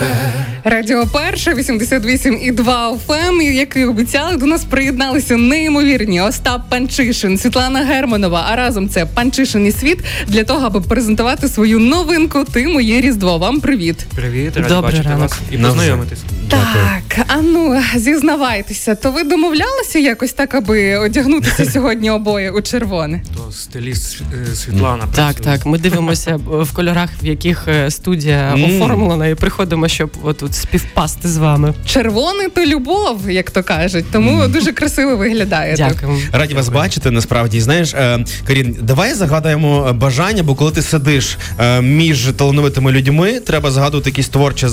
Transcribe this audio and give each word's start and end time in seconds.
гучніше. 0.00 0.29
Радіо 0.64 1.06
перше 1.06 1.54
88 1.54 2.38
і 2.42 2.52
2 2.52 2.98
ФМ, 3.06 3.40
як 3.40 3.76
і 3.76 3.84
обіцяли, 3.84 4.36
до 4.36 4.46
нас 4.46 4.64
приєдналися 4.64 5.36
неймовірні 5.36 6.20
Остап 6.20 6.70
Панчишин, 6.70 7.38
Світлана 7.38 7.84
Германова. 7.84 8.46
А 8.50 8.56
разом 8.56 8.88
це 8.88 9.06
PANCHYSHYN & 9.06 9.66
SVIT 9.66 9.98
для 10.26 10.44
того, 10.44 10.66
аби 10.66 10.80
презентувати 10.80 11.48
свою 11.48 11.78
новинку. 11.78 12.44
Ти 12.52 12.68
моє 12.68 13.00
різдво. 13.00 13.38
Вам 13.38 13.60
привіт. 13.60 14.06
Привіт, 14.14 14.56
раді 14.56 14.74
бачити 14.82 15.02
ранок. 15.02 15.20
вас 15.20 15.38
і 15.50 15.58
познайомитись. 15.58 16.18
Так, 16.48 17.26
а 17.28 17.36
ну 17.36 17.82
зізнавайтеся, 17.96 18.94
то 18.94 19.12
ви 19.12 19.24
домовлялися 19.24 19.98
якось 19.98 20.32
так, 20.32 20.54
аби 20.54 20.96
одягнутися 20.96 21.64
сьогодні 21.72 22.10
обоє 22.10 22.50
у 22.50 22.62
червоне? 22.62 23.22
То 23.36 23.52
стиліст 23.52 24.22
е, 24.52 24.54
Світлана. 24.54 25.04
Так, 25.14 25.40
так. 25.40 25.66
Ми 25.66 25.78
дивимося 25.78 26.36
в 26.46 26.72
кольорах, 26.72 27.10
в 27.22 27.26
яких 27.26 27.68
е, 27.68 27.90
студія 27.90 28.54
оформлена, 28.54 29.26
і 29.26 29.34
приходимо, 29.34 29.88
щоб 29.88 30.10
отут 30.22 30.54
співпасти 30.60 31.28
з 31.28 31.36
вами. 31.36 31.74
Червоний 31.86 32.48
то 32.48 32.66
любов, 32.66 33.30
як 33.30 33.50
то 33.50 33.62
кажуть, 33.62 34.04
тому 34.12 34.48
дуже 34.48 34.72
красиво 34.72 35.16
виглядає. 35.16 35.74
Дякую. 35.76 36.18
Раді 36.32 36.54
вас 36.54 36.68
бачити. 36.68 37.10
Насправді 37.10 37.60
знаєш, 37.60 37.94
е, 37.94 38.24
Карін, 38.46 38.76
давай 38.82 39.14
загадаємо 39.14 39.92
бажання, 39.92 40.42
бо 40.42 40.54
коли 40.54 40.70
ти 40.72 40.82
сидиш 40.82 41.38
між 41.80 42.28
талановитими 42.36 42.92
людьми, 42.92 43.40
треба 43.40 43.70
згадувати 43.70 44.10
якісь 44.10 44.28
творчі 44.28 44.66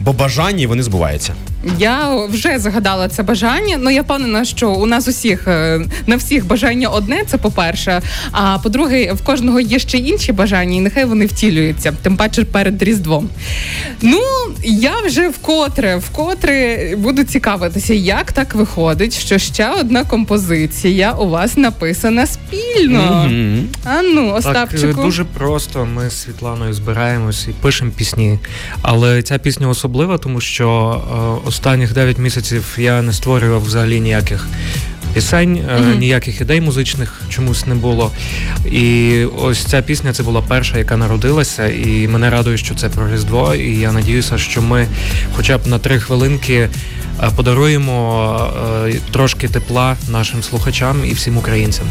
бо 0.00 0.12
бажання, 0.12 0.62
і 0.62 0.66
вони 0.66 0.82
збуваються? 0.82 1.34
Я 1.78 2.26
вже 2.26 2.58
загадала 2.58 3.08
це 3.08 3.22
бажання. 3.22 3.76
Ну 3.80 3.90
я 3.90 4.02
впевнена, 4.02 4.44
що 4.44 4.70
у 4.70 4.86
нас 4.86 5.08
усіх 5.08 5.48
е, 5.48 5.80
на 6.06 6.16
всіх 6.16 6.46
бажання 6.46 6.88
одне. 6.88 7.22
Це 7.26 7.36
по 7.36 7.50
перше. 7.50 8.02
А 8.32 8.58
по-друге, 8.58 9.12
в 9.12 9.24
кожного 9.24 9.60
є 9.60 9.78
ще 9.78 9.98
інші 9.98 10.32
бажання, 10.32 10.76
і 10.76 10.80
нехай 10.80 11.04
вони 11.04 11.26
втілюються, 11.26 11.92
тим 12.02 12.16
паче 12.16 12.44
перед 12.44 12.82
різдвом. 12.82 13.28
Ну 14.02 14.20
я 14.64 14.92
вже 15.06 15.28
вкотре, 15.28 15.96
вкотре 15.96 16.96
буду 16.96 17.24
цікавитися, 17.24 17.94
як 17.94 18.32
так 18.32 18.54
виходить, 18.54 19.18
що 19.18 19.38
ще 19.38 19.70
одна 19.70 20.04
композиція 20.04 21.12
у 21.12 21.28
вас 21.28 21.56
написана 21.56 22.26
спільно. 22.26 23.26
Mm-hmm. 23.28 23.64
А 23.84 24.02
ну, 24.02 24.34
Остапчику. 24.34 24.94
Так, 24.94 25.04
дуже 25.04 25.24
просто. 25.24 25.84
Ми 25.84 26.10
з 26.10 26.20
Світланою 26.20 26.74
збираємось 26.74 27.48
і 27.48 27.50
пишемо 27.50 27.90
пісні. 27.96 28.38
Але 28.82 29.22
ця 29.22 29.38
пісня 29.38 29.68
особлива, 29.68 30.18
тому 30.18 30.40
що 30.40 31.00
Е, 31.14 31.48
останніх 31.48 31.92
9 31.92 32.18
місяців 32.18 32.76
я 32.78 33.02
не 33.02 33.12
створював 33.12 33.64
взагалі 33.64 34.00
ніяких 34.00 34.46
пісень, 35.14 35.56
mm-hmm. 35.56 35.98
ніяких 35.98 36.40
ідей 36.40 36.60
музичних 36.60 37.22
чомусь 37.28 37.66
не 37.66 37.74
було. 37.74 38.10
І 38.70 39.18
ось 39.24 39.64
ця 39.64 39.82
пісня 39.82 40.12
це 40.12 40.22
була 40.22 40.42
перша, 40.48 40.78
яка 40.78 40.96
народилася, 40.96 41.68
і 41.68 42.08
мене 42.08 42.30
радує, 42.30 42.56
що 42.56 42.74
це 42.74 42.88
про 42.88 43.12
Різдво. 43.12 43.54
І 43.54 43.78
я 43.78 43.92
надіюся, 43.92 44.38
що 44.38 44.62
ми, 44.62 44.86
хоча 45.36 45.58
б 45.58 45.66
на 45.66 45.78
три 45.78 46.00
хвилинки, 46.00 46.54
е, 46.54 46.70
подаруємо 47.36 48.50
трошки 49.12 49.48
тепла 49.48 49.96
нашим 50.08 50.42
слухачам 50.42 50.96
і 51.04 51.12
всім 51.12 51.36
українцям. 51.36 51.86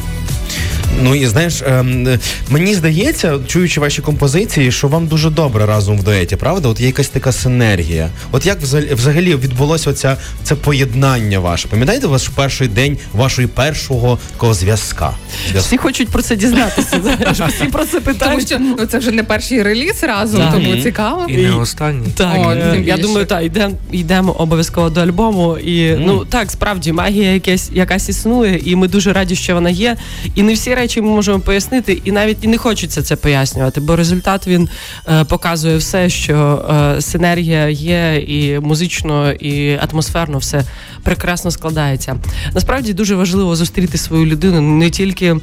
Ну 1.01 1.15
і 1.15 1.27
знаєш, 1.27 1.61
ем, 1.65 2.19
мені 2.49 2.75
здається, 2.75 3.39
чуючи 3.47 3.79
ваші 3.79 4.01
композиції, 4.01 4.71
що 4.71 4.87
вам 4.87 5.07
дуже 5.07 5.29
добре 5.29 5.65
разом 5.65 5.97
в 5.97 6.03
дуеті, 6.03 6.35
правда? 6.35 6.69
От 6.69 6.79
є 6.79 6.87
якась 6.87 7.07
така 7.09 7.31
синергія. 7.31 8.09
От 8.31 8.45
як 8.45 8.61
взагалі 8.91 9.35
відбулося 9.35 9.89
оця 9.89 10.17
це 10.43 10.55
поєднання 10.55 11.39
ваше? 11.39 11.67
Пам'ятаєте 11.67 12.07
ваш 12.07 12.27
перший 12.27 12.67
день 12.67 12.97
вашої 13.13 13.47
першого 13.47 14.19
такого 14.31 14.53
зв'язка? 14.53 15.11
Всі 15.55 15.77
хочуть 15.77 16.09
про 16.09 16.21
це 16.21 16.35
дізнатися. 16.35 17.01
Всі 17.47 17.65
про 17.65 17.85
це 17.85 17.99
питають. 17.99 18.49
Тому 18.49 18.63
що 18.65 18.75
ну 18.79 18.85
це 18.85 18.97
вже 18.97 19.11
не 19.11 19.23
перший 19.23 19.63
реліз 19.63 20.03
разом, 20.03 20.49
тому 20.51 20.77
цікаво. 20.77 21.25
І 21.29 21.37
не 21.37 21.51
останній. 21.55 22.07
Так, 22.15 22.35
О, 22.37 22.55
я 22.75 22.97
думаю, 22.97 23.25
так, 23.25 23.43
йдемо 23.43 23.75
йдемо 23.91 24.31
обов'язково 24.31 24.89
до 24.89 25.01
альбому. 25.01 25.57
І 25.57 25.95
ну 25.95 26.25
так, 26.25 26.51
справді 26.51 26.91
магія 26.91 27.33
якась 27.33 27.69
якась 27.73 28.09
існує, 28.09 28.61
і 28.65 28.75
ми 28.75 28.87
дуже 28.87 29.13
раді, 29.13 29.35
що 29.35 29.53
вона 29.53 29.69
є. 29.69 29.97
І 30.35 30.43
не 30.43 30.53
всі 30.53 30.73
речі 30.83 31.01
ми 31.01 31.09
можемо 31.09 31.39
пояснити, 31.39 32.01
і 32.05 32.11
навіть 32.11 32.37
і 32.41 32.47
не 32.47 32.57
хочеться 32.57 33.01
це 33.01 33.15
пояснювати, 33.15 33.81
бо 33.81 33.95
результат 33.95 34.47
він 34.47 34.69
е, 35.07 35.23
показує 35.23 35.77
все, 35.77 36.09
що 36.09 36.65
е, 36.97 37.01
синергія 37.01 37.69
є, 37.69 38.23
і 38.27 38.59
музично, 38.59 39.31
і 39.31 39.79
атмосферно 39.89 40.37
все 40.37 40.63
прекрасно 41.03 41.51
складається. 41.51 42.15
Насправді 42.53 42.93
дуже 42.93 43.15
важливо 43.15 43.55
зустріти 43.55 43.97
свою 43.97 44.25
людину 44.25 44.61
не 44.61 44.89
тільки 44.89 45.25
е, 45.25 45.37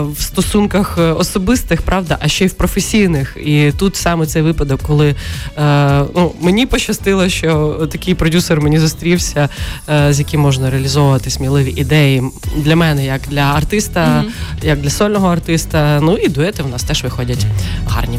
в 0.00 0.20
стосунках 0.20 0.98
особистих, 0.98 1.82
правда, 1.82 2.18
а 2.20 2.28
ще 2.28 2.44
й 2.44 2.48
в 2.48 2.52
професійних. 2.52 3.36
І 3.44 3.72
тут 3.78 3.96
саме 3.96 4.26
цей 4.26 4.42
випадок, 4.42 4.80
коли 4.82 5.14
е, 5.58 6.02
ну, 6.14 6.32
мені 6.40 6.66
пощастило, 6.66 7.28
що 7.28 7.88
такий 7.92 8.14
продюсер 8.14 8.60
мені 8.60 8.78
зустрівся, 8.78 9.48
е, 9.88 10.12
з 10.12 10.18
яким 10.18 10.40
можна 10.40 10.70
реалізовувати 10.70 11.30
сміливі 11.30 11.70
ідеї 11.70 12.22
для 12.56 12.76
мене, 12.76 13.04
як 13.04 13.20
для 13.30 13.42
артиста, 13.42 14.00
mm-hmm 14.00 14.55
як 14.66 14.80
для 14.80 14.90
сольного 14.90 15.28
артиста. 15.28 16.00
Ну 16.02 16.16
і 16.16 16.28
дуети 16.28 16.62
в 16.62 16.68
нас 16.68 16.82
теж 16.82 17.04
виходять 17.04 17.46
гарні. 17.88 18.18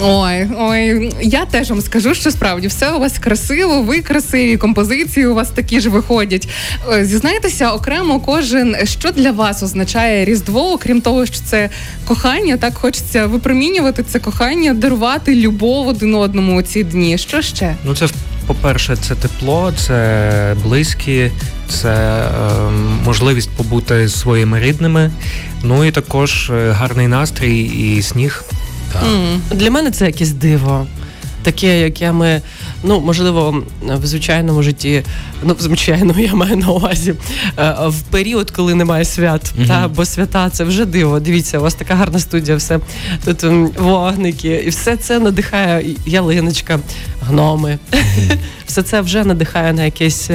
Ой, 0.00 0.48
ой, 0.58 1.12
я 1.22 1.44
теж 1.44 1.70
вам 1.70 1.80
скажу, 1.80 2.14
що 2.14 2.30
справді 2.30 2.66
все 2.66 2.90
у 2.92 2.98
вас 2.98 3.18
красиво, 3.18 3.82
ви 3.82 4.00
красиві, 4.00 4.56
композиції 4.56 5.26
у 5.26 5.34
вас 5.34 5.50
такі 5.50 5.80
ж 5.80 5.88
виходять. 5.88 6.48
Е, 6.92 7.04
зізнайтеся 7.04 7.72
окремо, 7.72 8.20
кожен 8.20 8.76
що 8.84 9.10
для 9.10 9.30
вас 9.30 9.62
означає 9.62 10.24
Різдво, 10.24 10.72
окрім 10.72 11.00
того, 11.00 11.26
що 11.26 11.36
це 11.46 11.70
кохання, 12.04 12.56
так 12.56 12.74
хочеться 12.74 13.26
випромінювати 13.26 14.02
це 14.02 14.18
кохання, 14.18 14.74
дарувати 14.74 15.34
любов 15.34 15.88
один 15.88 16.14
одному 16.14 16.58
у 16.58 16.62
ці 16.62 16.84
дні. 16.84 17.18
Що 17.18 17.42
ще? 17.42 17.76
Ну 17.84 17.96
це 17.96 18.08
по-перше, 18.46 18.96
це 18.96 19.14
тепло, 19.14 19.72
це 19.76 20.56
близькі, 20.64 21.30
це 21.68 21.94
е, 21.94 22.26
можливість 23.04 23.50
побути 23.50 24.08
з 24.08 24.20
своїми 24.20 24.60
рідними. 24.60 25.10
Ну 25.62 25.84
і 25.84 25.90
також 25.90 26.50
е, 26.50 26.70
гарний 26.70 27.08
настрій 27.08 27.60
і 27.62 28.02
сніг. 28.02 28.44
Так. 28.92 29.02
Mm. 29.02 29.56
Для 29.56 29.70
мене 29.70 29.90
це 29.90 30.06
якесь 30.06 30.30
диво. 30.30 30.86
Таке, 31.42 31.80
яке 31.80 32.12
ми, 32.12 32.42
ну 32.82 33.00
можливо, 33.00 33.64
в 33.82 34.06
звичайному 34.06 34.62
житті, 34.62 35.02
ну 35.42 35.54
в 35.54 35.62
звичайному 35.62 36.20
я 36.20 36.34
маю 36.34 36.56
на 36.56 36.68
увазі 36.68 37.14
е, 37.58 37.74
в 37.86 38.00
період, 38.00 38.50
коли 38.50 38.74
немає 38.74 39.04
свят, 39.04 39.42
mm-hmm. 39.42 39.66
та 39.66 39.88
бо 39.88 40.04
свята 40.04 40.50
це 40.50 40.64
вже 40.64 40.84
диво. 40.84 41.20
Дивіться, 41.20 41.58
у 41.58 41.62
вас 41.62 41.74
така 41.74 41.94
гарна 41.94 42.18
студія, 42.18 42.56
все 42.56 42.80
тут 43.24 43.42
вогники, 43.78 44.62
і 44.66 44.68
все 44.68 44.96
це 44.96 45.18
надихає 45.18 45.96
ялиночка, 46.06 46.80
гноми. 47.20 47.78
Mm-hmm. 47.92 48.36
Все 48.66 48.82
це 48.82 49.00
вже 49.00 49.24
надихає 49.24 49.72
на 49.72 49.84
якесь. 49.84 50.30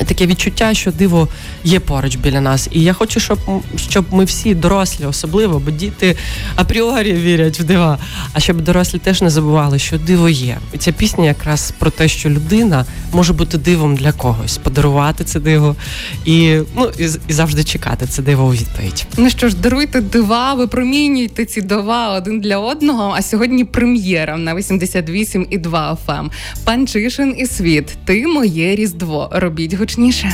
Ем, 0.00 0.06
таке 0.06 0.26
відчуття, 0.26 0.74
що 0.74 0.90
диво 0.92 1.28
є 1.64 1.80
поруч 1.80 2.16
біля 2.16 2.40
нас. 2.40 2.68
І 2.72 2.82
я 2.82 2.92
хочу, 2.92 3.20
щоб 3.20 3.38
щоб 3.76 4.04
ми 4.10 4.24
всі 4.24 4.54
дорослі, 4.54 5.04
особливо, 5.04 5.58
бо 5.58 5.70
діти 5.70 6.16
апріорі 6.56 7.12
вірять 7.12 7.60
в 7.60 7.64
дива. 7.64 7.98
А 8.32 8.40
щоб 8.40 8.60
дорослі 8.60 8.98
теж 8.98 9.22
не 9.22 9.30
забували, 9.30 9.78
що 9.78 9.98
диво 9.98 10.28
є. 10.28 10.58
І 10.72 10.78
ця 10.78 10.92
пісня 10.92 11.24
якраз 11.24 11.74
про 11.78 11.90
те, 11.90 12.08
що 12.08 12.30
людина 12.30 12.84
може 13.12 13.32
бути 13.32 13.58
дивом 13.58 13.96
для 13.96 14.12
когось, 14.12 14.58
подарувати 14.58 15.24
це 15.24 15.40
диво 15.40 15.76
і 16.24 16.58
ну 16.76 16.90
і, 16.98 17.04
і 17.28 17.32
завжди 17.32 17.64
чекати 17.64 18.06
це 18.06 18.22
диво 18.22 18.44
у 18.44 18.52
відповідь. 18.52 19.06
Ну 19.16 19.30
що 19.30 19.48
ж, 19.48 19.56
даруйте 19.56 20.00
дива, 20.00 20.54
випромінюйте 20.54 21.44
ці 21.44 21.60
дива 21.62 22.16
один 22.16 22.40
для 22.40 22.58
одного. 22.58 23.14
А 23.16 23.22
сьогодні 23.22 23.64
прем'єра 23.64 24.36
на 24.36 24.54
88 24.54 25.46
і 25.50 25.58
2 25.58 25.98
FM. 26.06 26.30
Пан 26.64 26.86
Чишин 26.86 27.34
і 27.38 27.46
світ. 27.46 27.98
Ти 28.04 28.26
моє 28.26 28.76
різдво. 28.76 29.28
Робіть 29.32 29.74
гучніше. 29.88 30.32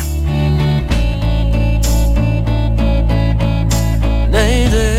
Не 4.33 4.65
йди 4.65 4.97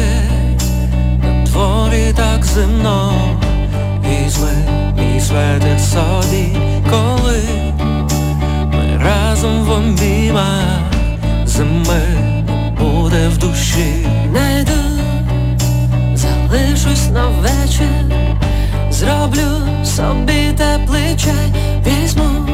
на 1.23 1.45
дворі 1.45 2.13
так 2.15 2.45
зимно, 2.45 3.13
візьми 4.05 4.51
мій 4.97 5.19
светик 5.19 5.79
собі, 5.79 6.57
коли 6.89 7.43
ми 8.73 8.99
разом 9.03 9.63
в 9.63 9.71
обіймах 9.71 10.63
зими 11.45 12.01
буде 12.79 13.27
в 13.27 13.37
душі. 13.37 14.07
Не 14.33 14.61
йду, 14.61 15.01
залишусь 16.15 17.09
на 17.13 17.27
вечір, 17.27 17.87
зроблю 18.91 19.61
собі 19.85 20.53
теплий 20.57 21.15
чай, 21.17 21.53
візьму 21.87 22.44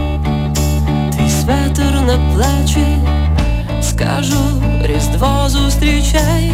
на 2.07 2.33
плечі, 2.33 2.85
скажу 3.81 4.39
різдво 4.83 5.49
зустрічай, 5.49 6.51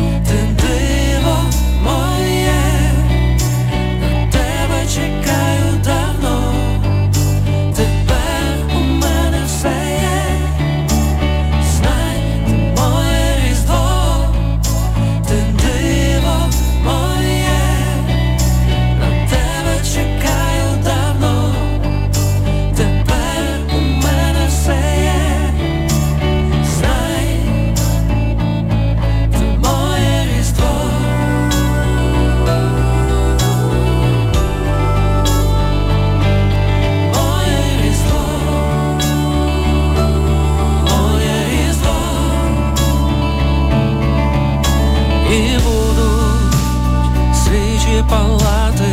palavra 48.07 48.86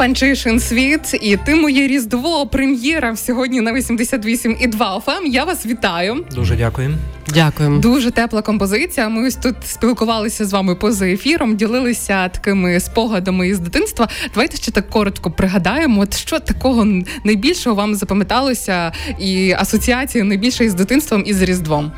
Панчишин 0.00 0.60
світ 0.60 1.18
і 1.22 1.36
ти 1.36 1.54
моє 1.54 1.86
різдво 1.86 2.46
прем'єра 2.46 3.16
сьогодні 3.16 3.60
на 3.60 3.72
88,2 3.72 5.04
FM. 5.04 5.26
Я 5.26 5.44
вас 5.44 5.66
вітаю. 5.66 6.24
Дуже 6.34 6.56
дякую. 6.56 6.94
Дякуємо. 7.34 7.78
Дуже 7.78 8.10
тепла 8.10 8.42
композиція. 8.42 9.08
Ми 9.08 9.28
ось 9.28 9.36
тут 9.36 9.56
спілкувалися 9.64 10.44
з 10.44 10.52
вами 10.52 10.74
поза 10.74 11.06
ефіром, 11.06 11.56
ділилися 11.56 12.28
такими 12.28 12.80
спогадами 12.80 13.48
із 13.48 13.58
дитинства. 13.58 14.08
Давайте 14.34 14.56
ще 14.56 14.70
так 14.70 14.90
коротко 14.90 15.30
пригадаємо, 15.30 16.00
от 16.00 16.16
що 16.16 16.40
такого 16.40 16.86
найбільшого 17.24 17.76
вам 17.76 17.94
запам'яталося, 17.94 18.92
і 19.18 19.52
асоціації 19.52 20.24
найбільше 20.24 20.64
із 20.64 20.74
дитинством 20.74 21.22
і 21.26 21.34
з 21.34 21.42
Різдвом. 21.42 21.92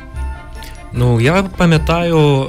Ну, 0.95 1.19
я 1.19 1.43
пам'ятаю, 1.43 2.47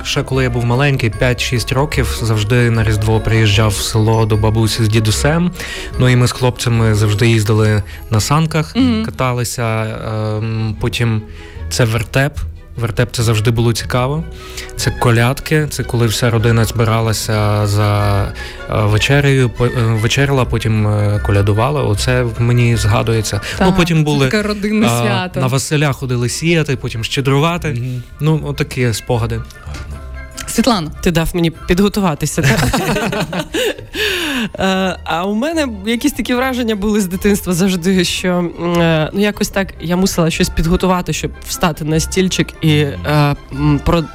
е, 0.00 0.04
ще 0.04 0.22
коли 0.22 0.44
я 0.44 0.50
був 0.50 0.64
маленький, 0.64 1.10
5-6 1.10 1.74
років, 1.74 2.18
завжди 2.22 2.70
на 2.70 2.84
Різдво 2.84 3.20
приїжджав 3.20 3.70
в 3.70 3.74
село 3.74 4.26
до 4.26 4.36
бабусі 4.36 4.84
з 4.84 4.88
дідусем. 4.88 5.50
Ну 5.98 6.08
і 6.08 6.16
ми 6.16 6.26
з 6.26 6.32
хлопцями 6.32 6.94
завжди 6.94 7.28
їздили 7.28 7.82
на 8.10 8.20
санках, 8.20 8.76
mm-hmm. 8.76 9.04
каталися. 9.04 9.64
Ем, 10.36 10.76
потім 10.80 11.22
це 11.68 11.84
вертеп. 11.84 12.38
Вертеп 12.76 13.12
це 13.12 13.22
завжди 13.22 13.50
було 13.50 13.72
цікаво. 13.72 14.24
Це 14.76 14.90
колядки, 14.90 15.66
це 15.70 15.84
коли 15.84 16.06
вся 16.06 16.30
родина 16.30 16.64
збиралася 16.64 17.66
за 17.66 18.22
е, 18.24 18.32
вечерею, 18.68 19.50
е, 19.60 19.64
вечеряла, 19.76 20.44
потім 20.44 20.86
е, 20.86 21.20
колядувала. 21.26 21.82
Оце 21.82 22.26
мені 22.38 22.76
згадується. 22.76 23.40
Так, 23.58 23.68
ну 23.68 23.74
потім 23.76 24.04
були 24.04 24.26
таке 24.26 24.42
родинне 24.42 24.88
свято. 24.88 25.40
на 25.40 25.46
Василя 25.46 25.92
ходили 25.92 26.28
сіяти, 26.28 26.76
потім 26.76 27.04
щедрувати. 27.04 27.68
Mm-hmm. 27.68 28.00
Ну, 28.20 28.40
отакі 28.44 28.92
спогади. 28.92 29.40
Світлана, 30.46 30.90
ти 31.00 31.10
дав 31.10 31.30
мені 31.34 31.50
підготуватися. 31.50 32.42
Е, 34.58 34.96
а 35.04 35.26
у 35.26 35.34
мене 35.34 35.68
якісь 35.86 36.12
такі 36.12 36.34
враження 36.34 36.74
були 36.74 37.00
з 37.00 37.06
дитинства 37.06 37.52
завжди, 37.52 38.04
що 38.04 38.50
е, 38.78 39.10
ну 39.12 39.20
якось 39.20 39.48
так 39.48 39.74
я 39.80 39.96
мусила 39.96 40.30
щось 40.30 40.48
підготувати, 40.48 41.12
щоб 41.12 41.30
встати 41.46 41.84
на 41.84 42.00
стільчик 42.00 42.48
і 42.60 42.76
е, 42.78 43.36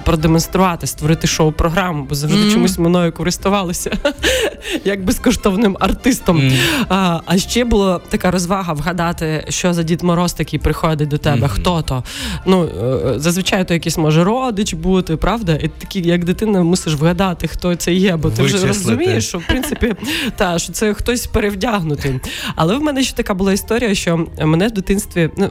продемонструвати, 0.05 0.87
створити 0.87 1.27
шоу-програму, 1.27 2.05
бо 2.09 2.15
завжди 2.15 2.39
mm-hmm. 2.39 2.53
чомусь 2.53 2.79
мною 2.79 3.11
користувалися 3.11 3.91
як 4.85 5.03
безкоштовним 5.03 5.77
артистом. 5.79 6.37
Mm-hmm. 6.37 7.21
А 7.25 7.37
ще 7.37 7.65
була 7.65 7.99
така 8.09 8.31
розвага 8.31 8.73
вгадати, 8.73 9.45
що 9.49 9.73
за 9.73 9.83
Дід 9.83 10.03
Мороз 10.03 10.33
такий 10.33 10.59
приходить 10.59 11.09
до 11.09 11.17
тебе, 11.17 11.47
mm-hmm. 11.47 11.49
хто 11.49 11.81
то. 11.81 12.03
Ну 12.45 12.69
зазвичай 13.15 13.67
то 13.67 13.73
якийсь 13.73 13.97
може 13.97 14.23
родич 14.23 14.73
бути, 14.73 15.17
правда? 15.17 15.55
І 15.55 15.67
такі, 15.67 16.01
як 16.01 16.25
дитина, 16.25 16.63
мусиш 16.63 16.93
вгадати, 16.93 17.47
хто 17.47 17.75
це 17.75 17.93
є, 17.93 18.15
бо 18.15 18.29
ти 18.29 18.43
вже 18.43 18.67
розумієш, 18.67 19.27
що 19.27 19.37
в 19.37 19.47
принципі 19.47 19.95
та 20.35 20.59
що 20.59 20.73
це 20.73 20.93
хтось 20.93 21.27
перевдягнутий. 21.27 22.19
Але 22.55 22.75
в 22.75 22.81
мене 22.81 23.03
ще 23.03 23.15
така 23.15 23.33
була 23.33 23.53
історія, 23.53 23.95
що 23.95 24.27
мене 24.41 24.67
в 24.67 24.71
дитинстві, 24.71 25.29
ну 25.37 25.49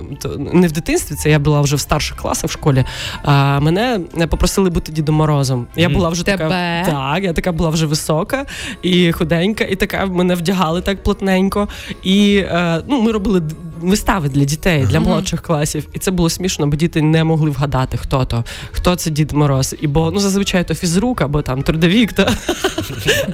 не 0.53 0.67
в 0.67 0.73
дитинстві, 0.73 1.15
це 1.15 1.31
я 1.31 1.39
була 1.39 1.61
вже 1.61 1.77
в 1.77 1.81
старших 1.81 2.17
класах 2.17 2.51
в 2.51 2.53
школі. 2.53 2.85
А 3.23 3.61
мене 3.61 4.01
попросили 4.31 4.71
бути 4.71 4.93
Дідом 4.93 5.15
Морозом. 5.15 5.67
Я 5.77 5.89
була 5.89 6.09
вже 6.09 6.25
Тебе? 6.25 6.39
така 6.39 6.91
так, 6.91 7.25
я 7.25 7.33
така 7.33 7.53
була 7.53 7.71
вже 7.71 7.87
висока 7.87 8.47
і 8.83 9.13
худенька, 9.13 9.65
і 9.65 9.77
така 9.77 10.07
мене 10.07 10.35
вдягали 10.35 10.81
так 10.81 11.03
плотненько. 11.03 11.69
І 12.03 12.37
е, 12.37 12.83
ну, 12.89 13.03
ми 13.03 13.13
робили 13.13 13.43
вистави 13.87 14.29
для 14.29 14.45
дітей, 14.45 14.87
для 14.87 15.01
молодших 15.01 15.43
класів. 15.43 15.89
І 15.93 15.99
це 15.99 16.11
було 16.11 16.31
смішно, 16.31 16.67
бо 16.67 16.77
діти 16.77 17.03
не 17.03 17.25
могли 17.25 17.51
вгадати, 17.51 17.97
хто 17.97 18.25
то, 18.25 18.45
хто 18.71 18.97
це 18.97 19.11
Дід 19.11 19.33
Мороз. 19.33 19.77
І 19.81 19.87
бо 19.87 20.11
ну 20.11 20.21
зазвичай 20.21 20.65
то 20.65 20.75
фізрук 20.75 21.21
або 21.21 21.43
там 21.43 21.63
трудовік. 21.63 22.13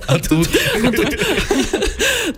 А 0.06 0.18
тут 0.18 0.48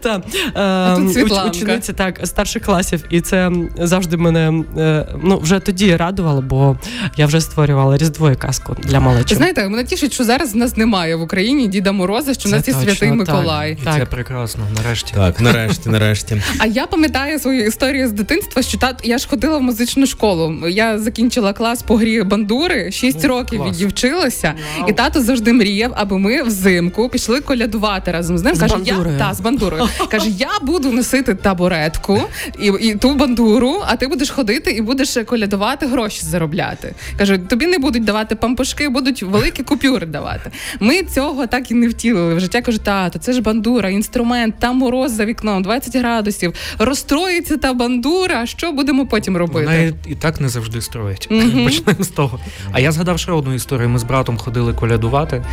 та, 0.01 0.23
е, 0.57 1.49
учениця 1.51 1.93
так 1.93 2.21
старших 2.25 2.63
класів, 2.63 3.05
і 3.11 3.21
це 3.21 3.51
завжди 3.81 4.17
мене 4.17 4.65
е, 4.79 5.07
ну 5.23 5.39
вже 5.39 5.61
тоді 5.61 5.97
радувало, 5.97 6.43
бо 6.43 6.77
я 7.17 7.27
вже 7.27 7.41
створювала 7.41 7.97
різдво 7.97 8.31
і 8.31 8.37
казку 8.37 8.77
для 8.83 9.01
малечі. 9.01 9.35
Знаєте, 9.35 9.69
мене 9.69 9.85
тішить, 9.85 10.13
що 10.13 10.25
зараз 10.25 10.55
нас 10.55 10.77
немає 10.77 11.17
в 11.17 11.23
Україні 11.23 11.69
Діда 11.69 11.93
Мороза, 11.93 12.35
що 12.35 12.49
в 12.49 12.53
нас 12.53 12.69
є 12.69 12.75
святий 12.75 13.13
Миколай. 13.13 13.79
Так. 13.85 13.95
Це 13.99 14.07
прекрасно. 14.07 14.65
Нарешті 14.77 15.15
так, 15.15 15.41
нарешті, 15.41 15.89
нарешті. 15.89 16.43
А 16.59 16.67
я 16.67 16.87
пам'ятаю 16.87 17.39
свою 17.39 17.67
історію 17.67 18.09
з 18.09 18.13
дитинства, 18.13 18.63
що 18.63 18.79
тат 18.79 19.01
я 19.05 19.19
ж 19.19 19.29
ходила 19.29 19.59
в 19.59 19.63
музичну 19.63 20.07
школу. 20.07 20.69
Я 20.69 20.99
закінчила 20.99 21.53
клас 21.53 21.83
по 21.83 21.97
грі 21.97 22.23
бандури, 22.23 22.93
шість 22.93 23.25
років 23.25 23.61
клас. 23.61 23.71
віддівчилася, 23.71 24.55
Вау. 24.79 24.89
і 24.89 24.93
тато 24.93 25.21
завжди 25.21 25.53
мріяв, 25.53 25.93
аби 25.97 26.19
ми 26.19 26.43
взимку 26.43 27.09
пішли 27.09 27.41
колядувати 27.41 28.13
разом 28.13 28.39
з 28.39 28.43
ним. 28.43 28.55
З 28.55 28.61
Каже, 28.61 28.75
я 28.85 28.97
та 29.19 29.35
з 29.35 29.41
бандурою. 29.41 29.84
Каже, 30.11 30.29
я 30.29 30.49
буду 30.63 30.93
носити 30.93 31.35
табуретку 31.35 32.21
і 32.59 32.67
і 32.67 32.95
ту 32.95 33.15
бандуру, 33.15 33.83
а 33.87 33.97
ти 33.97 34.07
будеш 34.07 34.31
ходити 34.31 34.71
і 34.71 34.83
будеш 34.83 35.19
колядувати 35.27 35.87
гроші 35.87 36.27
заробляти. 36.27 36.95
Каже, 37.19 37.39
тобі 37.39 37.67
не 37.67 37.79
будуть 37.79 38.05
давати 38.05 38.35
пампушки, 38.35 38.89
будуть 38.89 39.23
великі 39.23 39.63
купюри 39.63 40.07
давати. 40.07 40.51
Ми 40.81 41.03
цього 41.03 41.47
так 41.47 41.71
і 41.71 41.75
не 41.75 41.89
втілили 41.89 42.35
в 42.35 42.41
життя. 42.41 42.63
Кажу, 42.63 42.79
тато, 42.79 43.19
це 43.19 43.33
ж 43.33 43.41
бандура, 43.41 43.91
інструмент, 43.91 44.55
там 44.59 44.77
мороз 44.77 45.13
за 45.13 45.25
вікном, 45.25 45.63
20 45.63 45.97
градусів. 45.97 46.55
Розстроїться 46.79 47.57
та 47.57 47.73
бандура. 47.73 48.47
Що 48.47 48.73
будемо 48.73 49.07
потім 49.07 49.37
робити? 49.37 49.67
Вона 49.67 50.13
і 50.13 50.15
так 50.15 50.41
не 50.41 50.49
завжди 50.49 50.81
строїть. 50.81 51.29
Mm-hmm. 51.31 51.65
Почнемо 51.65 52.05
з 52.05 52.09
того. 52.09 52.41
А 52.73 52.81
я 52.81 52.93
згадав 52.93 53.19
ще 53.19 53.33
одну 53.33 53.55
історію. 53.55 53.89
Ми 53.89 53.99
з 53.99 54.03
братом 54.03 54.39
ходили 54.39 54.73
колядувати, 54.73 55.45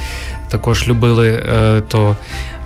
також 0.49 0.87
любили 0.87 1.29
е, 1.29 1.81
то 1.87 2.17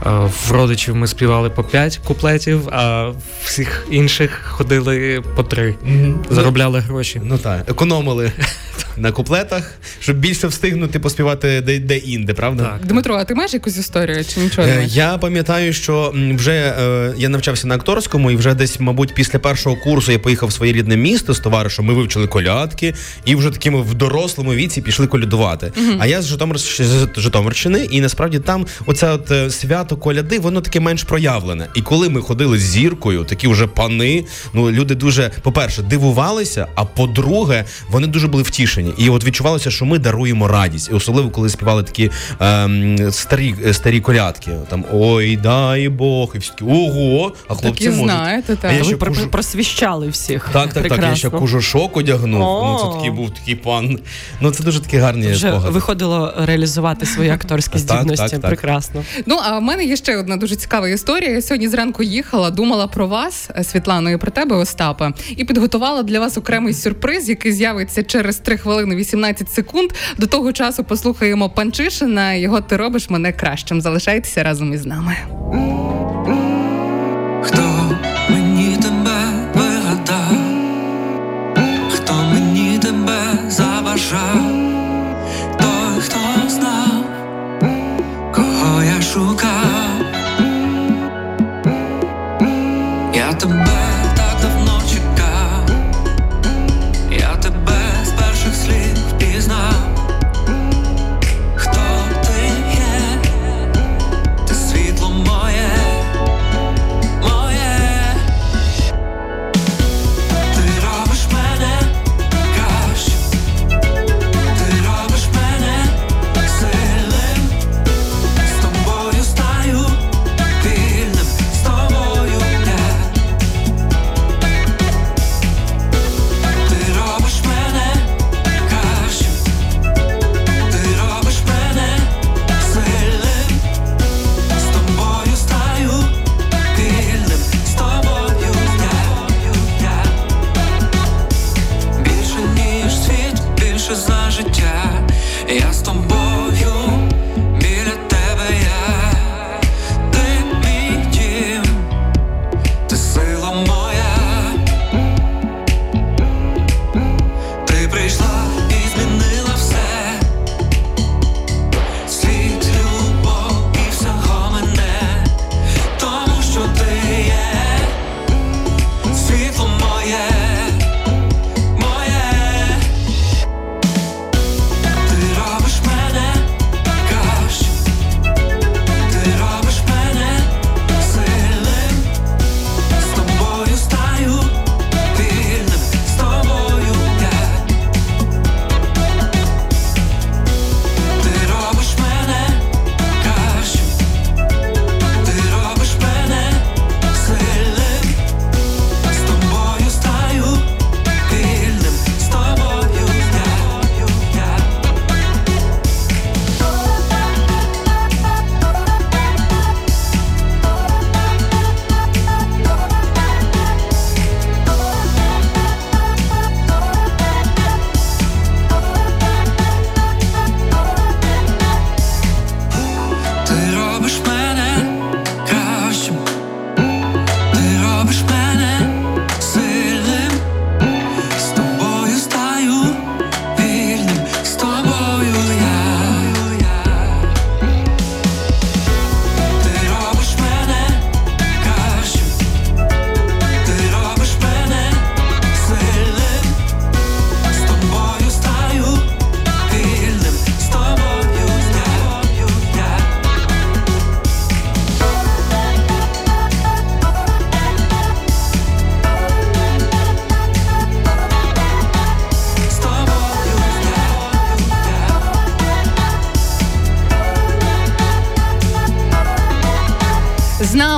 в 0.04 0.52
родичів 0.52 0.96
ми 0.96 1.08
співали 1.08 1.50
по 1.50 1.64
п'ять 1.64 1.98
куплетів, 1.98 2.70
а 2.70 3.12
всіх 3.44 3.88
інших 3.92 4.42
ходили 4.44 5.24
по 5.36 5.44
три. 5.44 5.76
Mm-hmm. 5.88 6.16
Заробляли 6.30 6.80
гроші. 6.80 7.22
Ну 7.24 7.38
так, 7.38 7.70
економили. 7.70 8.32
на 8.98 9.12
куплетах, 9.12 9.72
щоб 10.00 10.18
більше 10.18 10.48
встигнути 10.48 11.00
поспівати 11.00 11.62
де, 11.62 11.80
де 11.80 11.98
інде, 11.98 12.34
правда? 12.34 12.64
Так. 12.64 12.88
Дмитро, 12.88 13.16
а 13.16 13.24
ти 13.24 13.36
маєш 13.36 13.54
якусь 13.54 13.78
історію 13.78 14.26
чи 14.26 14.40
нічого? 14.40 14.68
не 14.68 14.74
Е, 14.74 14.76
маєш? 14.76 14.96
Я 14.96 15.18
пам'ятаю, 15.18 15.74
що 15.74 16.14
вже 16.36 16.52
е, 16.52 17.14
я 17.18 17.30
навчався 17.30 17.68
на 17.68 17.76
акторському, 17.76 18.32
і 18.32 18.36
вже 18.36 18.54
десь, 18.54 18.80
мабуть, 18.80 19.14
після 19.14 19.40
першого 19.40 19.76
курсу 19.76 20.12
я 20.12 20.20
поїхав 20.20 20.50
в 20.50 20.54
своє 20.54 20.74
рідне 20.74 20.98
місто 20.98 21.34
з 21.34 21.40
товаришем. 21.40 21.86
Ми 21.86 21.94
вивчили 21.94 22.28
колядки, 22.28 22.94
і 23.26 23.36
вже 23.36 23.52
такими 23.52 23.82
в 23.82 23.94
дорослому 23.94 24.54
віці 24.54 24.82
пішли 24.82 25.08
колядувати. 25.08 25.72
А 26.00 26.08
я 26.08 26.22
з 26.22 26.26
Житомир 26.26 26.60
з 26.60 27.08
Житомирщини, 27.18 27.88
і 27.92 28.02
насправді 28.02 28.40
там 28.40 28.66
оце 28.86 29.12
от 29.12 29.32
е, 29.32 29.50
свято 29.86 29.98
коляди, 29.98 30.40
воно 30.40 30.62
таке 30.62 30.80
менш 30.80 31.04
проявлене. 31.04 31.68
І 31.76 31.82
коли 31.82 32.10
ми 32.10 32.22
ходили 32.22 32.60
з 32.60 32.62
зіркою, 32.62 33.24
такі 33.24 33.48
вже 33.48 33.68
пани, 33.68 34.26
ну 34.54 34.72
люди 34.72 34.96
дуже, 34.96 35.32
по-перше, 35.42 35.82
дивувалися, 35.82 36.68
а 36.76 36.86
по-друге, 36.86 37.66
вони 37.90 38.08
дуже 38.08 38.28
були 38.28 38.44
втішені. 38.44 38.94
І 38.98 39.10
от 39.10 39.24
відчувалося, 39.26 39.72
що 39.72 39.86
ми 39.86 40.00
даруємо 40.00 40.48
радість. 40.48 40.90
І 40.92 40.94
особливо, 40.94 41.30
коли 41.30 41.50
співали 41.50 41.84
такі 41.84 42.12
ем, 42.40 43.12
старі, 43.12 43.56
е, 43.66 43.74
старі 43.74 44.00
колядки. 44.00 44.52
Там 44.70 44.86
ой, 44.94 45.38
дай 45.38 45.90
Бог, 45.90 46.32
і 46.36 46.38
всі 46.38 46.52
такі 46.52 46.64
ого, 46.64 47.34
а 47.48 47.56
хлопці 47.56 47.84
і 47.84 47.90
можуть. 47.90 48.04
знаєте, 48.06 48.56
так. 48.56 48.72
А 48.72 48.74
я 48.74 48.84
Ви 48.84 48.96
про- 48.98 49.12
кужу- 49.12 49.28
просвіщали 49.30 50.08
всіх. 50.10 50.50
Так, 50.54 50.74
так, 50.74 50.88
так. 50.88 51.02
Я 51.02 51.16
ще 51.16 51.30
кужушок 51.30 51.98
одягнув. 51.98 52.40
Ну 52.40 52.78
це 52.82 52.86
О. 52.88 52.94
такий 52.96 53.12
був 53.12 53.30
такий 53.34 53.56
пан. 53.56 54.00
Ну 54.42 54.52
це 54.52 54.64
дуже 54.64 54.80
такі 54.80 54.98
гарні 54.98 55.28
Вже 55.28 55.48
спогади. 55.50 55.70
виходило 55.70 56.34
реалізувати 56.38 57.06
свої 57.06 57.30
акторські 57.36 57.72
Так, 57.80 57.88
так, 57.88 57.98
здібності. 57.98 58.38
так. 58.38 58.42
Прекрасно. 58.50 59.04
Ну 59.26 59.40
а 59.44 59.60
в 59.60 59.62
мене 59.76 59.88
є 59.88 59.96
ще 59.96 60.18
одна 60.18 60.38
дуже 60.38 60.56
цікава 60.56 60.90
історія. 60.90 61.32
Я 61.32 61.42
сьогодні 61.42 61.68
зранку 61.70 62.04
їхала, 62.04 62.52
думала 62.52 62.88
про 62.88 63.08
вас, 63.08 63.50
е, 63.56 63.64
Світлано, 63.64 64.12
і 64.12 64.18
про 64.18 64.32
тебе, 64.32 64.56
Остапа, 64.56 65.14
і 65.38 65.46
підготувала 65.46 66.04
для 66.04 66.20
вас 66.20 66.38
окремий 66.38 66.74
сюрприз, 66.74 67.30
який 67.30 67.52
з'явиться 67.52 68.04
через 68.04 68.38
3 68.38 68.58
хвилини 68.58 68.96
18 68.96 69.50
секунд. 69.52 69.90
До 70.18 70.28
того 70.28 70.54
часу 70.54 70.84
послухаємо 70.84 71.50
Панчишина. 71.50 72.34
Його 72.34 72.62
ти 72.62 72.78
робиш 72.78 73.10
мене 73.10 73.34
кращим. 73.34 73.82
Залишайтеся 73.82 74.44
разом 74.44 74.74
із 74.74 74.86
нами. 74.86 75.16
Хто 77.44 77.96
мені 78.30 78.78
тебе 78.78 79.18
вигадав, 79.54 80.38
хто 81.90 82.14
мені 82.14 82.80
тебе 82.80 83.20
забажав, 83.50 84.55
кого 89.16 89.34
я 89.34 89.75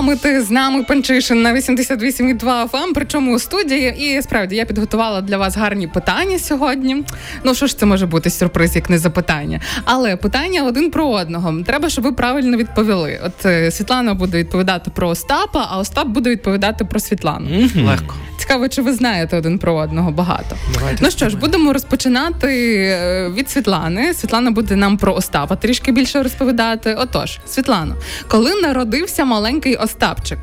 З 0.08 0.16
ти, 0.16 0.42
з 0.42 0.52
нами 0.52 0.84
Панчишин 0.84 1.42
на 1.42 1.54
88,2 1.54 2.70
FM, 2.70 2.92
причому 2.94 3.36
у 3.36 3.40
студії. 3.40 3.96
І 4.00 4.22
справді 4.22 4.56
я 4.56 4.66
підготувала 4.66 5.22
для 5.22 5.38
вас 5.38 5.58
гарні 5.58 5.88
питання 5.88 6.40
сьогодні. 6.40 7.04
Ну 7.44 7.56
що 7.56 7.68
ж 7.68 7.78
це 7.78 7.86
може 7.86 8.06
бути 8.06 8.30
сюрприз, 8.30 8.76
як 8.76 8.90
не 8.90 8.98
запитання. 9.00 9.62
Але 9.86 10.16
питання 10.16 10.64
один 10.64 10.92
про 10.92 11.08
одного. 11.08 11.64
Треба, 11.64 11.90
щоб 11.90 12.04
ви 12.04 12.12
правильно 12.12 12.58
відповіли. 12.58 13.20
От 13.26 13.46
е, 13.46 13.72
Світлана 13.72 14.14
буде 14.14 14.38
відповідати 14.38 14.92
про 14.92 15.10
Остапа, 15.10 15.68
а 15.70 15.78
Остап 15.80 16.08
буде 16.08 16.30
відповідати 16.30 16.86
про 16.86 17.00
Світлану. 17.00 17.70
Легко. 17.76 18.16
Цікаво, 18.48 18.68
чи 18.68 18.82
ви 18.82 18.94
знаєте 18.94 19.38
один 19.38 19.60
про 19.60 19.76
одного 19.76 20.12
багато. 20.12 20.56
Давайте 20.74 21.04
Ну 21.04 21.12
що 21.12 21.30
ж, 21.30 21.38
будемо 21.38 21.74
розпочинати 21.74 22.76
е, 22.78 23.30
від 23.30 23.50
Світлани. 23.50 24.14
Світлана 24.14 24.52
буде 24.52 24.76
нам 24.76 24.98
про 24.98 25.14
Остапа 25.14 25.56
трішки 25.56 25.92
більше 25.92 26.24
розповідати. 26.24 26.94
Отож, 26.94 27.40
Світлано, 27.48 27.96
коли 28.28 28.62
народився 28.62 29.26
маленький 29.26 29.76
Остапчик? 29.76 30.40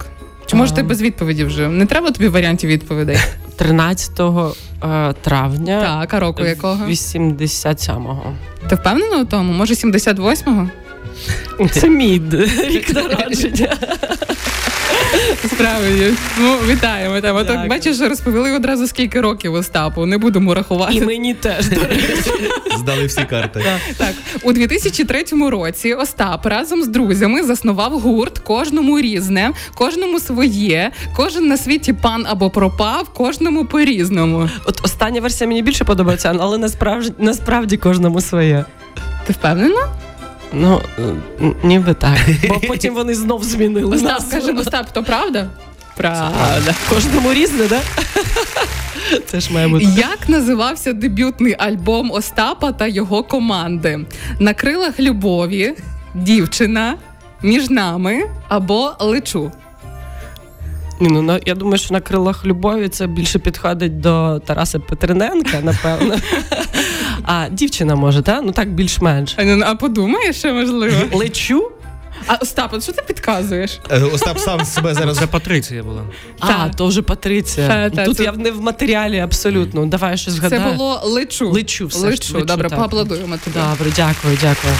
Чи 0.46 0.56
може 0.56 0.74
ти 0.74 0.82
без 0.82 1.02
відповіді 1.02 1.44
вже? 1.44 1.68
Не 1.68 1.86
треба 1.86 2.10
тобі 2.10 2.28
варіантів 2.28 2.70
відповідей? 2.70 3.18
13 3.56 4.20
е, 4.20 5.14
травня. 5.22 5.80
Так, 5.80 6.14
а 6.14 6.20
року 6.20 6.44
якого? 6.44 6.86
87-го. 6.86 8.32
Ти 8.68 8.74
впевнена 8.74 9.16
у 9.16 9.24
тому? 9.24 9.52
Може, 9.52 9.74
78-го? 9.74 10.68
Це 11.68 11.88
мій 11.88 12.22
рік 12.68 12.94
народження. 12.94 13.76
Справді. 15.46 16.14
Ну, 16.40 16.56
вітаємо 16.68 17.20
тебе. 17.20 17.44
Так, 17.44 17.68
бачиш, 17.68 18.00
розповіли 18.00 18.52
одразу 18.52 18.86
скільки 18.86 19.20
років 19.20 19.54
Остапу. 19.54 20.06
Не 20.06 20.18
будемо 20.18 20.54
рахувати. 20.54 20.94
І 20.94 21.00
мені 21.00 21.34
теж, 21.34 21.68
до 21.68 21.80
речі. 21.80 22.30
Здали 22.78 23.06
всі 23.06 23.24
карти. 23.24 23.64
Так, 23.96 24.14
у 24.42 24.52
2003 24.52 25.24
році 25.50 25.92
Остап 25.92 26.46
разом 26.46 26.82
з 26.82 26.88
друзями 26.88 27.42
заснував 27.42 27.92
гурт 28.00 28.38
кожному 28.38 29.00
різне, 29.00 29.50
кожному 29.74 30.20
своє, 30.20 30.90
кожен 31.16 31.46
на 31.46 31.56
світі 31.56 31.92
пан 31.92 32.26
або 32.28 32.50
пропав, 32.50 33.08
кожному 33.08 33.64
по-різному. 33.64 34.48
От 34.66 34.80
остання 34.84 35.20
версія 35.20 35.48
мені 35.48 35.62
більше 35.62 35.84
подобається, 35.84 36.36
але 36.40 36.58
насправді, 36.58 37.12
насправді 37.18 37.76
кожному 37.76 38.20
своє. 38.20 38.64
Ти 39.26 39.32
впевнена? 39.32 40.03
Ну, 40.54 40.80
е, 40.98 41.52
ніби 41.62 41.94
так. 41.94 42.18
Бо 42.48 42.60
потім 42.68 42.94
вони 42.94 43.14
знов 43.14 43.44
змінили. 43.44 43.96
Остап, 43.96 44.30
каже, 44.30 44.52
Остап, 44.52 44.90
то 44.92 45.02
правда? 45.04 45.46
Правда. 45.96 46.74
Кожному 46.90 47.32
різне, 47.32 47.68
так? 47.68 47.82
Це 49.26 49.40
ж 49.40 49.52
має 49.52 49.68
бути. 49.68 49.84
Як 49.84 50.28
називався 50.28 50.92
дебютний 50.92 51.54
альбом 51.58 52.10
Остапа 52.10 52.72
та 52.72 52.86
його 52.86 53.22
команди? 53.22 54.00
На 54.38 54.54
крилах 54.54 55.00
любові, 55.00 55.74
дівчина, 56.14 56.96
між 57.42 57.70
нами 57.70 58.22
або 58.48 58.92
лечу. 59.00 59.52
Ні, 61.00 61.08
ну 61.08 61.22
на 61.22 61.40
я 61.46 61.54
думаю, 61.54 61.78
що 61.78 61.94
на 61.94 62.00
крилах 62.00 62.46
любові 62.46 62.88
це 62.88 63.06
більше 63.06 63.38
підходить 63.38 64.00
до 64.00 64.42
Тараса 64.46 64.78
Петриненка, 64.78 65.60
напевно. 65.60 66.16
А 67.24 67.48
дівчина 67.50 67.94
може, 67.94 68.22
так? 68.22 68.40
Ну 68.44 68.52
так 68.52 68.72
більш-менш. 68.72 69.34
А, 69.36 69.44
ну, 69.44 69.64
а 69.66 69.74
подумаєш, 69.74 70.36
що 70.36 70.54
можливо? 70.54 70.96
Лечу? 71.12 71.70
А 72.26 72.34
Остап, 72.34 72.72
от 72.74 72.82
що 72.82 72.92
ти 72.92 73.02
підказуєш? 73.02 73.80
Е, 73.90 74.00
Остап 74.02 74.38
сам 74.38 74.64
себе 74.64 74.94
зараз 74.94 75.18
Це 75.18 75.26
Патриція 75.26 75.82
була. 75.82 76.02
А, 76.40 76.46
Так. 76.46 76.74
то 76.76 76.86
вже 76.86 77.02
Патриція. 77.02 77.68
Та, 77.68 77.90
та, 77.90 78.04
Тут 78.04 78.16
це- 78.16 78.24
я 78.24 78.32
не 78.32 78.50
в 78.50 78.60
матеріалі 78.62 79.18
абсолютно. 79.18 79.86
Давай 79.86 80.18
щось 80.18 80.40
Це 80.48 80.58
було 80.58 81.00
лечу. 81.04 81.50
Лечу, 81.50 81.86
все 81.86 81.98
ж 81.98 82.04
лечу. 82.06 82.34
лечу, 82.34 82.46
Добре, 82.46 82.68
так. 82.68 82.78
поаплодуємо 82.78 83.36
тобі. 83.44 83.56
Добре, 83.70 83.92
дякую, 83.96 84.38
дякую. 84.40 84.74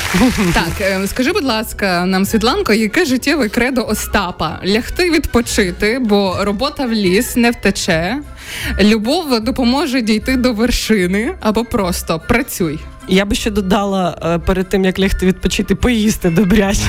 Так, 0.54 0.80
е, 0.80 1.06
скажи, 1.06 1.32
будь 1.32 1.44
ласка, 1.44 2.06
нам, 2.06 2.24
Світланко, 2.24 2.72
яке 2.72 3.04
життєве 3.04 3.48
кредо 3.48 3.86
Остапа? 3.88 4.60
Лягти 4.66 5.10
відпочити, 5.10 5.98
бо 5.98 6.36
робота 6.40 6.86
в 6.86 6.92
ліс 6.92 7.36
не 7.36 7.50
втече. 7.50 8.18
Любов 8.80 9.40
допоможе 9.40 10.00
дійти 10.00 10.36
до 10.36 10.52
вершини 10.52 11.34
або 11.40 11.64
просто 11.64 12.20
працюй. 12.28 12.78
Я 13.08 13.25
би 13.25 13.34
ще 13.37 13.50
додала 13.50 14.18
е, 14.25 14.38
перед 14.38 14.68
тим, 14.68 14.84
як 14.84 14.99
лягти 14.99 15.26
відпочити, 15.26 15.75
поїсти 15.75 16.30
добряче. 16.30 16.80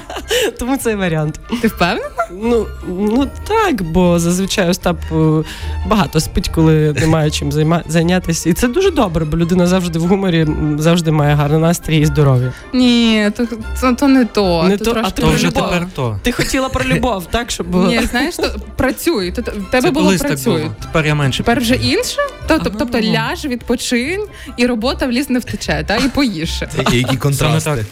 Тому 0.58 0.76
цей 0.76 0.94
варіант. 0.94 1.40
Ти 1.62 1.68
впевнена? 1.68 2.08
Ну, 2.42 2.66
ну 2.88 3.30
так, 3.48 3.82
бо 3.82 4.18
зазвичай 4.18 4.68
Остап 4.70 4.96
е, 5.12 5.44
багато 5.86 6.20
спить, 6.20 6.48
коли 6.48 6.92
немає 6.92 7.30
чим 7.30 7.50
займа- 7.50 7.82
зайнятися. 7.88 8.50
І 8.50 8.52
це 8.52 8.68
дуже 8.68 8.90
добре, 8.90 9.24
бо 9.24 9.36
людина 9.36 9.66
завжди 9.66 9.98
в 9.98 10.02
гуморі 10.06 10.46
завжди 10.78 11.10
має 11.10 11.34
гарний 11.34 11.60
настрій 11.60 11.98
і 11.98 12.06
здоров'я. 12.06 12.52
Ні, 12.72 13.30
то, 13.36 13.46
то, 13.80 13.92
то 13.92 14.08
не 14.08 14.24
то. 14.24 14.64
Не 14.68 14.76
то, 14.76 14.84
то, 14.84 15.00
а 15.04 15.10
То 15.10 15.26
вже 15.28 15.46
любов. 15.46 15.62
тепер 15.70 15.86
то. 15.94 16.18
Ти 16.22 16.32
хотіла 16.32 16.68
про 16.68 16.84
любов, 16.84 17.26
так? 17.30 17.50
Щоб 17.50 17.66
було. 17.66 17.86
Ні, 17.86 18.00
знаєш, 18.10 18.36
то 18.36 18.50
працюй. 18.76 19.32
То, 19.32 19.42
в 19.42 19.44
тебе 19.44 19.82
Це 19.82 19.90
було 19.90 20.12
було. 20.44 20.70
Тепер 20.82 21.06
я 21.06 21.14
менше. 21.14 21.38
Тепер 21.38 21.60
вже 21.60 21.74
інше? 21.74 22.18
Тобто, 22.46 22.66
Ага. 22.68 22.76
тобто 22.78 23.00
ляж, 23.00 23.44
відпочинь, 23.44 24.24
і 24.56 24.66
робота 24.66 25.06
в 25.06 25.10
ліс 25.10 25.28
не 25.30 25.38
втече, 25.54 25.84
та? 25.86 25.96
і 25.96 26.08
поїше. 26.08 26.68
І 26.92 26.96
які 26.96 27.16
контрасти. 27.16 27.84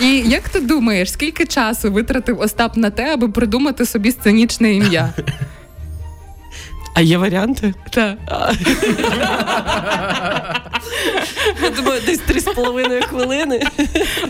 І 0.00 0.06
як 0.06 0.48
ти 0.48 0.60
думаєш, 0.60 1.12
скільки 1.12 1.46
часу 1.46 1.92
витратив 1.92 2.40
Остап 2.40 2.76
на 2.76 2.90
те, 2.90 3.12
аби 3.12 3.28
придумати 3.28 3.86
собі 3.86 4.12
сценічне 4.12 4.72
ім'я? 4.72 5.12
А 6.94 7.00
є 7.00 7.18
варіанти? 7.18 7.74
Так. 7.90 8.16
Я 11.62 11.70
думаю, 11.70 12.00
десь 12.06 12.18
три 12.18 12.40
з 12.40 12.44
половиною 12.44 13.02
хвилини. 13.02 13.62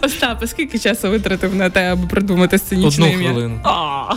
Остап, 0.02 0.38
а 0.42 0.46
скільки 0.46 0.78
часу 0.78 1.10
витратив 1.10 1.54
на 1.54 1.70
те, 1.70 1.92
аби 1.92 2.06
придумати 2.06 2.58
сценічне 2.58 3.06
Одну 3.06 3.18
хвилину. 3.18 3.60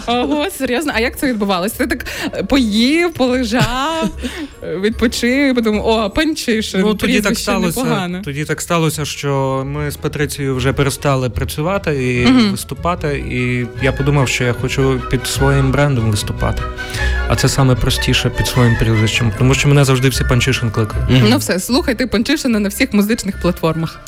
Ого, 0.08 0.50
серйозно? 0.58 0.92
А 0.96 1.00
як 1.00 1.18
це 1.20 1.28
відбувалося? 1.28 1.76
Ти 1.78 1.88
так 1.88 2.06
е, 2.34 2.44
поїв, 2.44 3.14
полежав, 3.14 4.10
відпочив, 4.64 5.56
подумав, 5.56 5.88
о, 5.88 6.10
панчишин, 6.10 6.82
Ну 6.82 6.96
тоді 6.96 7.22
так 7.22 7.38
сталося. 7.38 7.80
непогано. 7.84 8.22
Тоді 8.26 8.46
так 8.46 8.62
сталося, 8.62 9.06
що 9.06 9.64
ми 9.68 9.92
з 9.92 9.96
Патрицією 9.96 10.56
вже 10.56 10.74
перестали 10.74 11.30
працювати 11.30 12.14
і 12.14 12.26
Мгм. 12.28 12.52
виступати. 12.52 13.08
І 13.32 13.66
я 13.86 13.92
подумав, 13.92 14.28
що 14.28 14.44
я 14.44 14.54
хочу 14.54 15.02
під 15.12 15.28
своїм 15.28 15.72
брендом 15.72 16.12
виступати. 16.12 16.64
А 17.30 17.36
це 17.36 17.50
саме 17.50 17.76
простіше 17.76 18.30
під 18.30 18.48
своїм 18.48 18.76
прізвищем, 18.80 19.32
тому 19.38 19.54
що 19.54 19.70
мене 19.70 19.86
завжди 19.86 20.10
всі 20.10 20.24
панчишин 20.24 20.72
кликали. 20.72 21.04
Ну 21.30 21.38
все, 21.38 21.60
слухайте 21.60 22.08
Панчишина 22.52 22.60
на 22.60 22.70
всіх 22.70 22.94
музичних 22.94 23.42
платформах. 23.42 24.00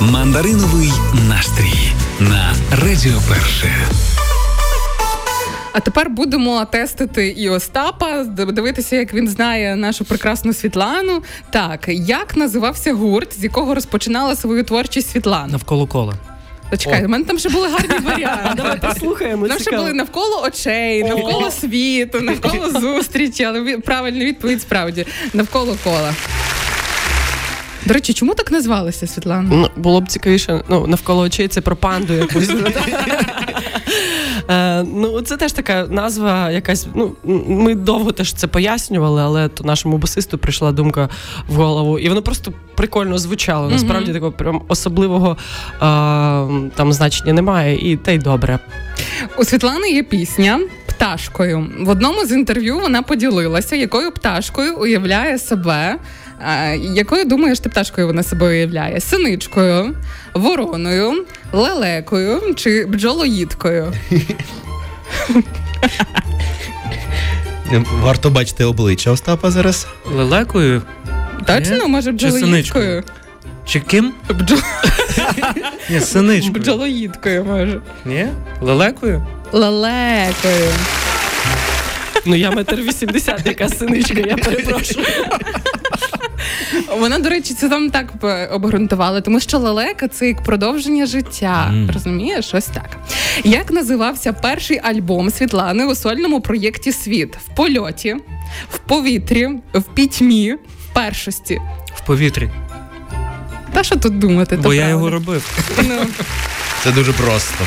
Мандариновий 0.00 0.92
настрій 1.28 1.92
на 2.20 2.54
Радіо 2.70 3.20
Перше. 3.28 3.74
А 5.72 5.80
тепер 5.80 6.10
будемо 6.10 6.64
тестити 6.64 7.28
і 7.28 7.48
Остапа, 7.48 8.24
дивитися, 8.24 8.96
як 8.96 9.14
він 9.14 9.28
знає 9.28 9.76
нашу 9.76 10.04
прекрасну 10.04 10.52
Світлану. 10.52 11.22
Так, 11.50 11.84
як 11.88 12.36
називався 12.36 12.94
гурт, 12.94 13.40
з 13.40 13.44
якого 13.44 13.74
розпочинала 13.74 14.36
свою 14.36 14.64
творчість 14.64 15.10
Світлана? 15.10 15.46
Навколо 15.46 15.86
кола. 15.86 16.14
Почекай, 16.70 17.04
у 17.04 17.08
мене 17.08 17.24
там 17.24 17.38
ще 17.38 17.48
були 17.48 17.68
гарні 17.68 18.06
варіанти. 18.06 18.52
Давай 18.56 18.80
послухаємо. 18.80 19.46
Нам 19.46 19.58
ще 19.58 19.76
були 19.76 19.92
навколо 19.92 20.42
очей, 20.42 21.04
навколо 21.04 21.50
світу, 21.50 22.20
навколо 22.20 22.70
зустрічі, 22.80 23.44
але 23.44 23.78
правильна 23.78 24.24
відповідь 24.24 24.62
справді 24.62 25.06
навколо 25.32 25.76
кола. 25.84 26.14
До 27.86 27.94
речі, 27.94 28.12
чому 28.12 28.34
так 28.34 28.52
назвалася 28.52 29.06
Світлана? 29.06 29.48
Ну, 29.52 29.68
було 29.76 30.00
б 30.00 30.08
цікавіше, 30.08 30.62
ну, 30.68 30.86
навколо 30.86 31.22
очей 31.22 31.48
це 31.48 31.60
про 31.60 31.76
панду 31.76 32.12
якусь. 32.12 32.50
Е, 34.50 34.82
ну, 34.82 35.20
це 35.20 35.36
теж 35.36 35.52
така 35.52 35.86
назва, 35.90 36.50
якась. 36.50 36.86
Ну, 36.94 37.16
ми 37.48 37.74
довго 37.74 38.12
теж 38.12 38.32
це 38.32 38.46
пояснювали, 38.46 39.22
але 39.22 39.48
то 39.48 39.64
нашому 39.64 39.98
басисту 39.98 40.38
прийшла 40.38 40.72
думка 40.72 41.08
в 41.48 41.54
голову, 41.54 41.98
і 41.98 42.08
воно 42.08 42.22
просто 42.22 42.52
прикольно 42.74 43.18
звучало. 43.18 43.70
Насправді 43.70 44.12
такого 44.12 44.32
прям 44.32 44.62
особливого 44.68 45.36
е, 45.74 45.78
там 46.74 46.92
значення 46.92 47.32
немає, 47.32 47.92
і 47.92 47.96
те 47.96 48.14
й 48.14 48.18
добре. 48.18 48.58
У 49.38 49.44
Світлани 49.44 49.90
є 49.90 50.02
пісня 50.02 50.60
пташкою. 50.86 51.66
В 51.80 51.88
одному 51.88 52.24
з 52.26 52.32
інтерв'ю 52.32 52.78
вона 52.80 53.02
поділилася, 53.02 53.76
якою 53.76 54.12
пташкою 54.12 54.76
уявляє 54.76 55.38
себе. 55.38 55.98
А, 56.40 56.54
якою 56.94 57.24
думаєш 57.24 57.60
ти 57.60 57.68
пташкою 57.68 58.06
вона 58.06 58.22
себе 58.22 58.46
уявляє? 58.46 59.00
Синичкою, 59.00 59.94
вороною, 60.34 61.24
лелекою 61.52 62.54
чи 62.56 62.84
бджолоїдкою? 62.86 63.92
Варто 68.02 68.30
бачити 68.30 68.64
обличчя 68.64 69.10
Остапа 69.10 69.50
зараз. 69.50 69.86
Лелекою 70.12 70.82
Точно, 71.46 71.88
може, 71.88 72.12
бджолоїдкою? 72.12 73.02
чи 73.66 73.80
ким? 73.80 74.12
Ні, 75.90 76.00
синичкою. 76.00 76.60
Бджолоїдкою, 76.60 77.44
може. 77.44 77.80
Ні? 78.04 78.26
Лелекою? 78.60 79.26
Лелекою. 79.52 80.70
Ну, 82.26 82.34
я 82.36 82.50
метр 82.50 82.74
вісімдесят, 82.76 83.46
яка 83.46 83.68
синичка, 83.68 84.20
я 84.20 84.36
перепрошую. 84.44 85.06
Вона, 86.98 87.18
до 87.18 87.28
речі, 87.28 87.54
це 87.54 87.68
там 87.68 87.90
так 87.90 88.06
обґрунтувала, 88.52 89.20
тому 89.20 89.40
що 89.40 89.58
лелека 89.58 90.08
це 90.08 90.28
як 90.28 90.42
продовження 90.42 91.06
життя. 91.06 91.66
Мгм. 91.72 91.90
Розумієш? 91.94 92.50
Ось 92.54 92.66
так. 92.66 92.90
Як 93.44 93.70
називався 93.70 94.32
перший 94.32 94.80
альбом 94.82 95.30
Світлани 95.30 95.86
у 95.86 95.94
сольному 95.94 96.40
проєкті 96.40 96.92
Світ 96.92 97.36
в 97.36 97.56
польоті, 97.56 98.16
в 98.70 98.78
повітрі, 98.78 99.48
в 99.74 99.82
пітьмі, 99.82 100.52
в 100.54 100.94
першості? 100.94 101.60
В 101.94 102.06
повітрі. 102.06 102.50
Та 103.72 103.82
що 103.84 103.96
тут 103.96 104.18
думати? 104.18 104.56
Бо 104.56 104.62
то 104.62 104.74
я 104.74 104.80
правда. 104.80 104.90
його 104.90 105.10
робив. 105.10 105.58
Ну, 105.88 105.94
Це 106.84 106.92
дуже 106.92 107.12
просто. 107.12 107.64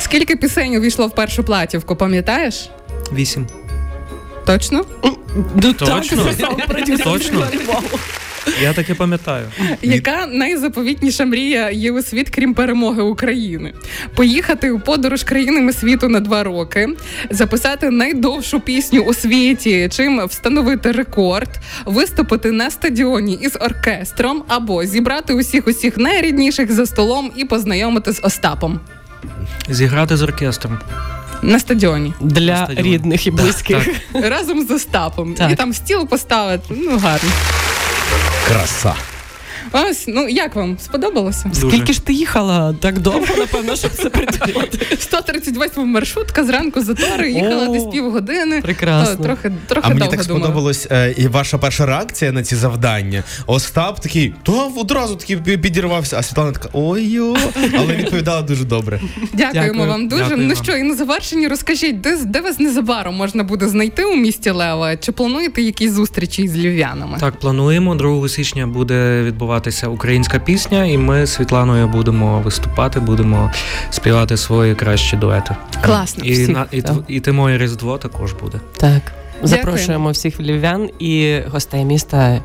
скільки 0.00 0.36
пісень 0.36 0.76
увійшло 0.76 1.06
в 1.06 1.14
першу 1.14 1.44
платівку, 1.44 1.96
пам'ятаєш? 1.96 2.70
Вісім. 3.12 3.46
Точно? 4.46 4.84
Ну, 5.02 5.72
Точно? 5.72 5.86
так, 5.86 7.04
Точно? 7.04 7.46
Я 8.62 8.72
таки 8.72 8.94
пам'ятаю. 8.94 9.46
Яка 9.82 10.26
найзаповітніша 10.26 11.24
мрія 11.24 11.70
є 11.70 11.92
у 11.92 12.02
світ, 12.02 12.30
крім 12.30 12.54
перемоги 12.54 13.02
України? 13.02 13.74
Поїхати 14.14 14.70
у 14.70 14.80
подорож 14.80 15.24
країнами 15.24 15.72
світу 15.72 16.08
на 16.08 16.20
два 16.20 16.42
роки, 16.44 16.88
записати 17.30 17.90
найдовшу 17.90 18.60
пісню 18.60 19.00
у 19.00 19.14
світі, 19.14 19.88
чим 19.92 20.26
встановити 20.26 20.92
рекорд, 20.92 21.48
виступити 21.84 22.52
на 22.52 22.70
стадіоні 22.70 23.38
із 23.42 23.56
оркестром, 23.60 24.42
або 24.48 24.84
зібрати 24.84 25.34
усіх 25.34 25.66
усіх 25.66 25.96
найрідніших 25.98 26.72
за 26.72 26.86
столом 26.86 27.30
і 27.36 27.44
познайомити 27.44 28.12
з 28.12 28.20
Остапом 28.22 28.80
Зіграти 29.68 30.16
з 30.16 30.22
оркестром. 30.22 30.78
на 31.42 31.58
стадіоні 31.58 32.14
Для 32.20 32.56
стадіоні. 32.56 32.92
рідних 32.94 33.26
і 33.26 33.30
близьких. 33.30 33.88
Так. 34.12 34.30
разом 34.30 34.66
з 34.66 34.70
Остапом. 34.70 35.34
Так. 35.34 35.52
І 35.52 35.54
там 35.54 35.72
стіл 35.72 36.08
поставити. 36.08 36.64
Ну 36.76 36.98
гарно. 36.98 37.30
Краса. 38.46 39.15
Ось, 39.72 40.04
ну 40.08 40.28
як 40.28 40.56
вам 40.56 40.78
сподобалося? 40.78 41.48
Дуже. 41.54 41.68
Скільки 41.68 41.92
ж 41.92 42.04
ти 42.06 42.12
їхала 42.12 42.74
так 42.80 42.98
довго, 42.98 43.26
напевно, 43.38 43.76
щоб 43.76 43.90
це 43.90 44.10
придумати? 44.10 44.78
138 44.98 45.88
маршрутка 45.88 46.44
зранку 46.44 46.80
затори, 46.80 47.32
їхала 47.32 47.68
О, 47.68 47.72
десь 47.72 47.84
півгодини. 47.92 48.60
прекрасно. 48.60 49.16
То 49.16 49.22
Трохи, 49.22 49.52
трохи 49.66 49.86
А 49.90 49.94
мені 49.94 50.00
так 50.00 50.10
думала. 50.10 50.24
сподобалось 50.24 50.86
е, 50.90 51.14
і 51.18 51.26
ваша 51.28 51.58
перша 51.58 51.86
реакція 51.86 52.32
на 52.32 52.42
ці 52.42 52.56
завдання. 52.56 53.22
Остап 53.46 54.00
такий, 54.00 54.34
то 54.42 54.72
одразу 54.76 55.16
такий 55.16 55.36
підірвався, 55.36 56.16
а 56.18 56.22
Світлана 56.22 56.52
така 56.52 56.68
ой-йо, 56.72 57.36
але 57.78 57.94
відповідала 57.96 58.42
дуже 58.42 58.64
добре. 58.64 59.00
Дякуємо 59.32 59.72
Дякую. 59.72 59.88
вам 59.90 60.08
дуже. 60.08 60.22
Дякую 60.22 60.48
ну 60.48 60.54
вам. 60.54 60.64
що, 60.64 60.76
і 60.76 60.82
на 60.82 60.94
завершенні 60.94 61.48
розкажіть, 61.48 62.00
де, 62.00 62.16
де 62.24 62.40
вас 62.40 62.58
незабаром 62.58 63.14
можна 63.14 63.42
буде 63.44 63.68
знайти 63.68 64.04
у 64.04 64.16
місті 64.16 64.50
Лева? 64.50 64.96
Чи 64.96 65.12
плануєте 65.12 65.62
якісь 65.62 65.92
зустрічі 65.92 66.48
з 66.48 66.56
львів'янами? 66.56 67.18
Так, 67.20 67.38
плануємо. 67.38 67.94
2 67.94 68.28
січня 68.28 68.66
буде 68.66 69.22
відбуватися 69.22 69.55
українська 69.88 70.38
пісня, 70.38 70.84
і 70.84 70.98
ми 70.98 71.26
з 71.26 71.32
Світланою 71.32 71.88
будемо 71.88 72.40
виступати, 72.40 73.00
будемо 73.00 73.52
співати 73.90 74.36
свої 74.36 74.74
кращі 74.74 75.16
дуети. 75.16 75.56
Класно. 75.82 76.24
І, 76.24 76.32
всіх, 76.32 76.48
на, 76.48 76.66
і, 76.72 76.82
і 77.08 77.20
ти 77.20 77.32
моє 77.32 77.58
Різдво 77.58 77.98
також 77.98 78.32
буде. 78.32 78.60
Так. 78.76 79.02
Запрошуємо 79.42 80.10
всіх 80.10 80.40
львів'ян 80.40 80.90
і 80.98 81.40
гостей 81.52 81.84
міста 81.84 82.40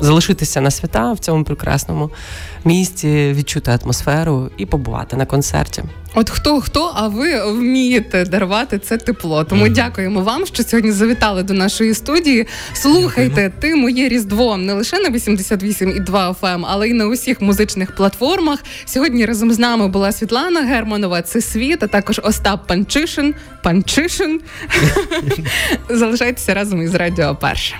залишитися 0.00 0.60
на 0.60 0.70
свята 0.70 1.12
в 1.12 1.18
цьому 1.18 1.44
прекрасному 1.44 2.10
місті, 2.64 3.32
відчути 3.32 3.78
атмосферу 3.82 4.50
і 4.56 4.66
побувати 4.66 5.16
на 5.16 5.26
концерті. 5.26 5.82
От 6.14 6.30
хто 6.30 6.60
хто, 6.60 6.92
а 6.94 7.08
ви 7.08 7.52
вмієте 7.52 8.24
дарувати 8.24 8.78
це 8.78 8.96
тепло. 8.96 9.44
Тому 9.44 9.68
дякуємо 9.68 10.20
вам, 10.20 10.46
що 10.46 10.62
сьогодні 10.62 10.92
завітали 10.92 11.42
до 11.42 11.54
нашої 11.54 11.94
студії. 11.94 12.46
Слухайте, 12.72 13.52
ти 13.60 13.74
моє 13.74 14.08
різдво 14.08 14.56
не 14.56 14.72
лише 14.72 14.98
на 14.98 15.10
88,2 15.10 16.34
FM, 16.40 16.64
але 16.68 16.88
й 16.88 16.92
на 16.92 17.06
усіх 17.06 17.40
музичних 17.40 17.94
платформах. 17.94 18.58
Сьогодні 18.84 19.26
разом 19.26 19.52
з 19.52 19.58
нами 19.58 19.88
була 19.88 20.12
Світлана 20.12 20.60
Германова. 20.60 21.22
Це 21.22 21.40
світ, 21.40 21.82
а 21.82 21.86
також 21.86 22.20
Остап 22.24 22.66
Панчишин. 22.66 23.34
Панчишин. 23.62 24.40
Залишайтеся 25.88 26.54
разом 26.54 26.82
із 26.82 26.94
Радіо 26.94 27.36
Перше. 27.36 27.74